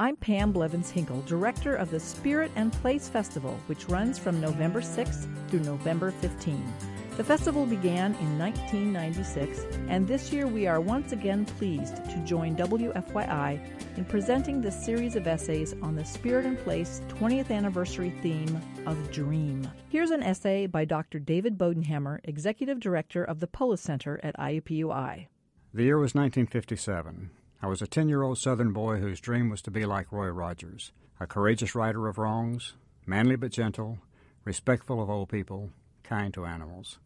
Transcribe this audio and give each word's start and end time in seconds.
I'm 0.00 0.14
Pam 0.14 0.52
Blevins 0.52 0.90
Hinkle, 0.90 1.22
director 1.22 1.74
of 1.74 1.90
the 1.90 1.98
Spirit 1.98 2.52
and 2.54 2.72
Place 2.72 3.08
Festival, 3.08 3.58
which 3.66 3.88
runs 3.88 4.16
from 4.16 4.40
November 4.40 4.80
6th 4.80 5.26
through 5.48 5.64
November 5.64 6.12
15. 6.12 6.64
The 7.16 7.24
festival 7.24 7.66
began 7.66 8.14
in 8.14 8.38
1996, 8.38 9.66
and 9.88 10.06
this 10.06 10.32
year 10.32 10.46
we 10.46 10.68
are 10.68 10.80
once 10.80 11.10
again 11.10 11.44
pleased 11.44 11.96
to 11.96 12.24
join 12.24 12.54
WFYI 12.54 13.58
in 13.96 14.04
presenting 14.04 14.60
this 14.60 14.84
series 14.84 15.16
of 15.16 15.26
essays 15.26 15.74
on 15.82 15.96
the 15.96 16.04
Spirit 16.04 16.46
and 16.46 16.60
Place 16.60 17.02
20th 17.08 17.50
anniversary 17.50 18.10
theme 18.22 18.62
of 18.86 19.10
Dream. 19.10 19.68
Here's 19.88 20.12
an 20.12 20.22
essay 20.22 20.66
by 20.66 20.84
Dr. 20.84 21.18
David 21.18 21.58
Bodenhamer, 21.58 22.20
Executive 22.22 22.78
Director 22.78 23.24
of 23.24 23.40
the 23.40 23.48
Polis 23.48 23.80
Center 23.80 24.20
at 24.22 24.36
IUPUI. 24.38 25.26
The 25.74 25.82
year 25.82 25.98
was 25.98 26.14
1957. 26.14 27.30
I 27.60 27.66
was 27.66 27.82
a 27.82 27.88
10 27.88 28.08
year 28.08 28.22
old 28.22 28.38
Southern 28.38 28.72
boy 28.72 28.98
whose 28.98 29.20
dream 29.20 29.50
was 29.50 29.60
to 29.62 29.70
be 29.70 29.84
like 29.84 30.12
Roy 30.12 30.28
Rogers, 30.28 30.92
a 31.18 31.26
courageous 31.26 31.74
righter 31.74 32.06
of 32.06 32.16
wrongs, 32.16 32.74
manly 33.04 33.34
but 33.34 33.50
gentle, 33.50 33.98
respectful 34.44 35.02
of 35.02 35.10
old 35.10 35.28
people, 35.28 35.70
kind 36.04 36.32
to 36.34 36.46
animals. 36.46 36.98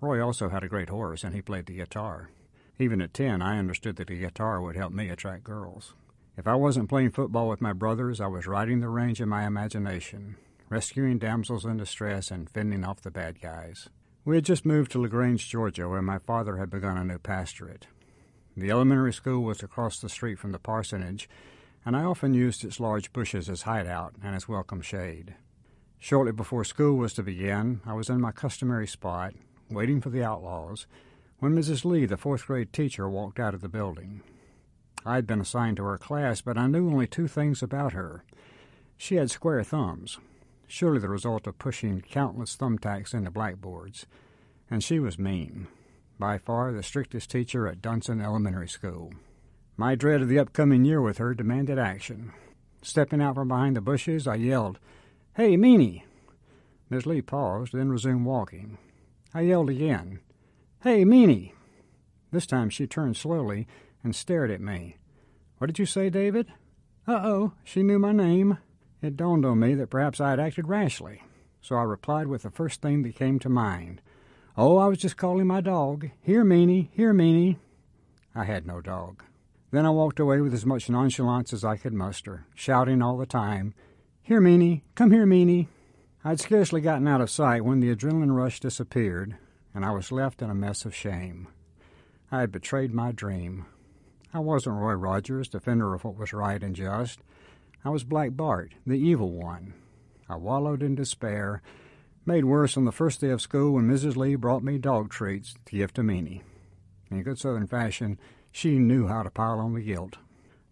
Roy 0.00 0.20
also 0.24 0.48
had 0.48 0.64
a 0.64 0.68
great 0.68 0.88
horse, 0.88 1.22
and 1.22 1.34
he 1.34 1.42
played 1.42 1.66
the 1.66 1.76
guitar. 1.76 2.30
Even 2.78 3.00
at 3.00 3.14
10, 3.14 3.40
I 3.40 3.58
understood 3.58 3.96
that 3.96 4.08
the 4.08 4.18
guitar 4.18 4.60
would 4.60 4.74
help 4.74 4.92
me 4.92 5.10
attract 5.10 5.44
girls. 5.44 5.94
If 6.36 6.48
I 6.48 6.54
wasn't 6.54 6.88
playing 6.88 7.10
football 7.10 7.48
with 7.48 7.60
my 7.60 7.72
brothers, 7.72 8.20
I 8.20 8.26
was 8.26 8.46
riding 8.46 8.80
the 8.80 8.88
range 8.88 9.20
in 9.20 9.28
my 9.28 9.46
imagination, 9.46 10.36
rescuing 10.70 11.18
damsels 11.18 11.64
in 11.64 11.76
distress 11.76 12.30
and 12.30 12.50
fending 12.50 12.82
off 12.82 13.02
the 13.02 13.10
bad 13.10 13.40
guys. 13.40 13.88
We 14.24 14.36
had 14.36 14.44
just 14.44 14.66
moved 14.66 14.90
to 14.92 15.00
LaGrange, 15.00 15.48
Georgia, 15.48 15.88
where 15.88 16.02
my 16.02 16.18
father 16.18 16.56
had 16.56 16.70
begun 16.70 16.96
a 16.96 17.04
new 17.04 17.18
pastorate. 17.18 17.86
The 18.56 18.70
elementary 18.70 19.12
school 19.12 19.42
was 19.42 19.62
across 19.62 20.00
the 20.00 20.08
street 20.08 20.38
from 20.38 20.52
the 20.52 20.58
parsonage, 20.58 21.28
and 21.86 21.96
I 21.96 22.02
often 22.02 22.34
used 22.34 22.64
its 22.64 22.80
large 22.80 23.12
bushes 23.12 23.48
as 23.48 23.62
hideout 23.62 24.14
and 24.22 24.34
as 24.34 24.48
welcome 24.48 24.82
shade. 24.82 25.36
Shortly 25.98 26.32
before 26.32 26.64
school 26.64 26.96
was 26.96 27.12
to 27.14 27.22
begin, 27.22 27.80
I 27.86 27.92
was 27.92 28.10
in 28.10 28.20
my 28.20 28.32
customary 28.32 28.86
spot, 28.86 29.34
waiting 29.70 30.00
for 30.00 30.10
the 30.10 30.24
outlaws, 30.24 30.86
when 31.38 31.54
Mrs. 31.54 31.84
Lee, 31.84 32.06
the 32.06 32.16
fourth 32.16 32.46
grade 32.46 32.72
teacher, 32.72 33.08
walked 33.08 33.38
out 33.38 33.54
of 33.54 33.60
the 33.60 33.68
building. 33.68 34.22
I 35.06 35.14
had 35.14 35.26
been 35.26 35.40
assigned 35.40 35.76
to 35.76 35.84
her 35.84 35.96
class, 35.96 36.40
but 36.40 36.58
I 36.58 36.66
knew 36.66 36.88
only 36.88 37.06
two 37.06 37.28
things 37.28 37.62
about 37.62 37.92
her. 37.92 38.24
She 38.96 39.14
had 39.14 39.30
square 39.30 39.62
thumbs, 39.62 40.18
surely 40.66 40.98
the 40.98 41.08
result 41.08 41.46
of 41.46 41.58
pushing 41.58 42.00
countless 42.00 42.56
thumbtacks 42.56 43.14
into 43.14 43.30
blackboards, 43.30 44.06
and 44.68 44.82
she 44.82 44.98
was 44.98 45.18
mean 45.18 45.68
by 46.20 46.36
far 46.38 46.70
the 46.70 46.82
strictest 46.82 47.30
teacher 47.30 47.66
at 47.66 47.80
Dunson 47.80 48.22
Elementary 48.22 48.68
School. 48.68 49.12
My 49.76 49.94
dread 49.94 50.20
of 50.20 50.28
the 50.28 50.38
upcoming 50.38 50.84
year 50.84 51.00
with 51.00 51.16
her 51.16 51.32
demanded 51.32 51.78
action. 51.78 52.32
Stepping 52.82 53.22
out 53.22 53.34
from 53.34 53.48
behind 53.48 53.74
the 53.74 53.80
bushes, 53.80 54.28
I 54.28 54.34
yelled, 54.34 54.78
Hey, 55.34 55.56
Meanie! 55.56 56.02
Miss 56.90 57.06
Lee 57.06 57.22
paused, 57.22 57.72
then 57.72 57.88
resumed 57.90 58.26
walking. 58.26 58.76
I 59.32 59.40
yelled 59.40 59.70
again, 59.70 60.20
Hey, 60.82 61.04
Meanie! 61.04 61.52
This 62.30 62.46
time 62.46 62.68
she 62.68 62.86
turned 62.86 63.16
slowly 63.16 63.66
and 64.04 64.14
stared 64.14 64.50
at 64.50 64.60
me. 64.60 64.98
What 65.58 65.68
did 65.68 65.78
you 65.78 65.86
say, 65.86 66.10
David? 66.10 66.48
Uh 67.08 67.20
oh, 67.24 67.52
she 67.64 67.82
knew 67.82 67.98
my 67.98 68.12
name. 68.12 68.58
It 69.00 69.16
dawned 69.16 69.46
on 69.46 69.58
me 69.58 69.74
that 69.74 69.90
perhaps 69.90 70.20
I 70.20 70.30
had 70.30 70.40
acted 70.40 70.68
rashly, 70.68 71.22
so 71.62 71.76
I 71.76 71.82
replied 71.82 72.26
with 72.26 72.42
the 72.42 72.50
first 72.50 72.82
thing 72.82 73.02
that 73.02 73.16
came 73.16 73.38
to 73.38 73.48
mind. 73.48 74.02
Oh, 74.56 74.78
I 74.78 74.86
was 74.86 74.98
just 74.98 75.16
calling 75.16 75.46
my 75.46 75.60
dog. 75.60 76.10
Here, 76.20 76.44
Meanie, 76.44 76.88
here, 76.92 77.14
Meanie. 77.14 77.56
I 78.34 78.44
had 78.44 78.66
no 78.66 78.80
dog. 78.80 79.22
Then 79.70 79.86
I 79.86 79.90
walked 79.90 80.18
away 80.18 80.40
with 80.40 80.52
as 80.52 80.66
much 80.66 80.90
nonchalance 80.90 81.52
as 81.52 81.64
I 81.64 81.76
could 81.76 81.94
muster, 81.94 82.46
shouting 82.54 83.00
all 83.00 83.16
the 83.16 83.26
time, 83.26 83.74
Here, 84.22 84.40
Meanie, 84.40 84.82
come 84.94 85.12
here, 85.12 85.26
Meanie. 85.26 85.68
I'd 86.24 86.40
scarcely 86.40 86.80
gotten 86.80 87.06
out 87.06 87.20
of 87.20 87.30
sight 87.30 87.64
when 87.64 87.80
the 87.80 87.94
adrenaline 87.94 88.36
rush 88.36 88.60
disappeared, 88.60 89.36
and 89.74 89.84
I 89.84 89.92
was 89.92 90.12
left 90.12 90.42
in 90.42 90.50
a 90.50 90.54
mess 90.54 90.84
of 90.84 90.94
shame. 90.94 91.48
I 92.32 92.40
had 92.40 92.52
betrayed 92.52 92.92
my 92.92 93.12
dream. 93.12 93.66
I 94.34 94.40
wasn't 94.40 94.76
Roy 94.76 94.94
Rogers, 94.94 95.48
defender 95.48 95.94
of 95.94 96.04
what 96.04 96.16
was 96.16 96.32
right 96.32 96.62
and 96.62 96.74
just. 96.74 97.20
I 97.84 97.90
was 97.90 98.04
Black 98.04 98.36
Bart, 98.36 98.74
the 98.86 98.98
evil 98.98 99.32
one. 99.32 99.74
I 100.28 100.36
wallowed 100.36 100.82
in 100.82 100.96
despair 100.96 101.62
Made 102.26 102.44
worse 102.44 102.76
on 102.76 102.84
the 102.84 102.92
first 102.92 103.20
day 103.22 103.30
of 103.30 103.40
school 103.40 103.72
when 103.72 103.88
Mrs. 103.88 104.14
Lee 104.14 104.34
brought 104.34 104.62
me 104.62 104.76
dog 104.76 105.10
treats 105.10 105.54
to 105.64 105.76
give 105.76 105.94
to 105.94 106.02
Meanie. 106.02 106.42
In 107.10 107.22
good 107.22 107.38
Southern 107.38 107.66
fashion, 107.66 108.18
she 108.52 108.78
knew 108.78 109.06
how 109.06 109.22
to 109.22 109.30
pile 109.30 109.58
on 109.58 109.72
the 109.72 109.80
guilt. 109.80 110.18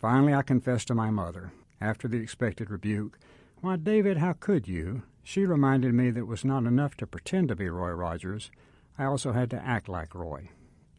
Finally, 0.00 0.34
I 0.34 0.42
confessed 0.42 0.88
to 0.88 0.94
my 0.94 1.10
mother, 1.10 1.52
after 1.80 2.08
the 2.08 2.16
expected 2.16 2.70
rebuke. 2.70 3.18
Why, 3.60 3.76
David, 3.76 4.16
how 4.16 4.32
could 4.32 4.66
you? 4.66 5.02
She 5.22 5.44
reminded 5.44 5.94
me 5.94 6.10
that 6.10 6.20
it 6.20 6.26
was 6.26 6.44
not 6.44 6.64
enough 6.64 6.96
to 6.96 7.06
pretend 7.06 7.48
to 7.48 7.56
be 7.56 7.68
Roy 7.68 7.90
Rogers. 7.90 8.50
I 8.98 9.04
also 9.04 9.32
had 9.32 9.50
to 9.50 9.62
act 9.62 9.88
like 9.88 10.14
Roy. 10.14 10.48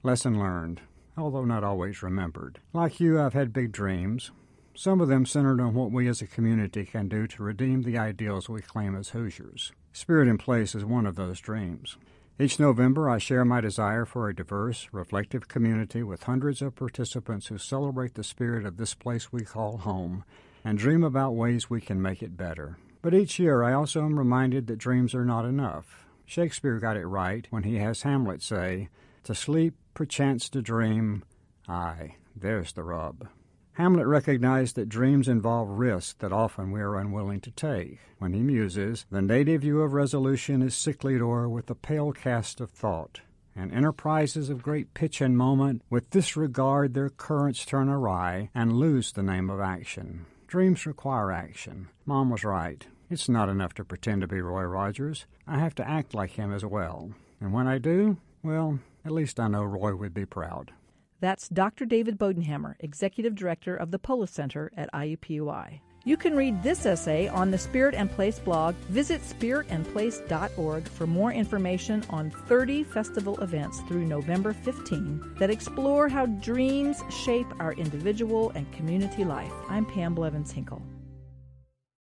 Lesson 0.03 0.37
learned, 0.37 0.81
although 1.17 1.45
not 1.45 1.63
always 1.63 2.03
remembered. 2.03 2.59
Like 2.71 2.99
you, 2.99 3.19
I've 3.19 3.33
had 3.33 3.51
big 3.51 3.71
dreams. 3.71 4.31
Some 4.75 5.01
of 5.01 5.07
them 5.07 5.25
centered 5.25 5.59
on 5.59 5.73
what 5.73 5.91
we 5.91 6.07
as 6.07 6.21
a 6.21 6.27
community 6.27 6.85
can 6.85 7.07
do 7.07 7.25
to 7.27 7.43
redeem 7.43 7.81
the 7.81 7.97
ideals 7.97 8.47
we 8.47 8.61
claim 8.61 8.95
as 8.95 9.09
Hoosiers. 9.09 9.71
Spirit 9.95 10.27
and 10.27 10.37
Place 10.37 10.75
is 10.75 10.83
one 10.83 11.05
of 11.05 11.15
those 11.15 11.39
dreams. 11.39 11.95
Each 12.37 12.59
November, 12.59 13.09
I 13.09 13.17
share 13.17 13.45
my 13.45 13.61
desire 13.61 14.03
for 14.03 14.27
a 14.27 14.35
diverse, 14.35 14.89
reflective 14.91 15.47
community 15.47 16.03
with 16.03 16.23
hundreds 16.23 16.61
of 16.61 16.75
participants 16.75 17.47
who 17.47 17.57
celebrate 17.57 18.15
the 18.15 18.23
spirit 18.23 18.65
of 18.65 18.75
this 18.75 18.93
place 18.93 19.31
we 19.31 19.45
call 19.45 19.77
home 19.77 20.25
and 20.65 20.77
dream 20.77 21.01
about 21.01 21.35
ways 21.35 21.69
we 21.69 21.79
can 21.79 22.01
make 22.01 22.21
it 22.21 22.35
better. 22.35 22.77
But 23.01 23.13
each 23.13 23.39
year, 23.39 23.63
I 23.63 23.71
also 23.71 24.03
am 24.03 24.19
reminded 24.19 24.67
that 24.67 24.79
dreams 24.79 25.15
are 25.15 25.23
not 25.23 25.45
enough. 25.45 26.05
Shakespeare 26.25 26.77
got 26.77 26.97
it 26.97 27.07
right 27.07 27.47
when 27.49 27.63
he 27.63 27.77
has 27.77 28.01
Hamlet 28.01 28.43
say, 28.43 28.89
To 29.23 29.33
sleep, 29.33 29.75
perchance 29.93 30.49
to 30.49 30.61
dream, 30.61 31.23
aye, 31.69 32.17
there's 32.35 32.73
the 32.73 32.83
rub. 32.83 33.29
Hamlet 33.75 34.07
recognized 34.07 34.77
that 34.77 34.87
dreams 34.87 35.27
involve 35.27 35.67
risks 35.67 36.15
that 36.19 36.31
often 36.31 36.71
we 36.71 36.79
are 36.79 36.95
unwilling 36.95 37.41
to 37.41 37.51
take. 37.51 37.99
When 38.19 38.31
he 38.31 38.39
muses, 38.39 39.05
the 39.11 39.21
native 39.21 39.61
view 39.63 39.81
of 39.81 39.91
resolution 39.91 40.61
is 40.61 40.73
sicklied 40.73 41.21
o'er 41.21 41.49
with 41.49 41.69
a 41.69 41.75
pale 41.75 42.13
cast 42.13 42.61
of 42.61 42.69
thought, 42.71 43.19
and 43.53 43.73
enterprises 43.73 44.49
of 44.49 44.63
great 44.63 44.93
pitch 44.93 45.19
and 45.19 45.37
moment 45.37 45.81
with 45.89 46.11
this 46.11 46.37
regard 46.37 46.93
their 46.93 47.09
currents 47.09 47.65
turn 47.65 47.89
awry 47.89 48.49
and 48.55 48.77
lose 48.77 49.11
the 49.11 49.23
name 49.23 49.49
of 49.49 49.59
action. 49.59 50.25
Dreams 50.47 50.85
require 50.85 51.33
action. 51.33 51.89
Mom 52.05 52.29
was 52.29 52.45
right. 52.45 52.87
It's 53.09 53.27
not 53.27 53.49
enough 53.49 53.73
to 53.73 53.83
pretend 53.83 54.21
to 54.21 54.27
be 54.27 54.39
Roy 54.39 54.63
Rogers. 54.63 55.25
I 55.45 55.59
have 55.59 55.75
to 55.75 55.87
act 55.87 56.13
like 56.13 56.31
him 56.31 56.53
as 56.53 56.63
well. 56.63 57.11
And 57.41 57.51
when 57.51 57.67
I 57.67 57.79
do, 57.79 58.15
well, 58.41 58.79
at 59.03 59.11
least 59.11 59.37
I 59.37 59.49
know 59.49 59.63
Roy 59.63 59.93
would 59.93 60.13
be 60.13 60.25
proud. 60.25 60.71
That's 61.19 61.47
Dr. 61.49 61.85
David 61.85 62.17
Bodenhamer, 62.17 62.75
Executive 62.79 63.35
Director 63.35 63.75
of 63.75 63.91
the 63.91 63.99
Polis 63.99 64.31
Center 64.31 64.71
at 64.75 64.91
IUPUI. 64.93 65.79
You 66.07 66.17
can 66.17 66.35
read 66.35 66.61
this 66.61 66.85
essay 66.85 67.27
on 67.29 67.49
the 67.49 67.57
Spirit 67.57 67.95
and 67.95 68.11
Place 68.11 68.37
blog. 68.37 68.75
Visit 68.89 69.21
spiritandplace.org 69.23 70.87
for 70.87 71.07
more 71.07 71.33
information 71.33 72.03
on 72.11 72.29
30 72.29 72.83
festival 72.83 73.41
events 73.41 73.79
through 73.87 74.05
November 74.05 74.53
15 74.53 75.33
that 75.39 75.49
explore 75.49 76.07
how 76.07 76.27
dreams 76.27 77.01
shape 77.09 77.47
our 77.59 77.73
individual 77.73 78.51
and 78.51 78.71
community 78.71 79.25
life. 79.25 79.51
I'm 79.67 79.85
Pam 79.85 80.13
Blevins 80.13 80.51
Hinkle. 80.51 80.83